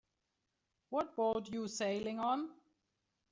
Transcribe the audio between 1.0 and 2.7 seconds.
boat you sailing on?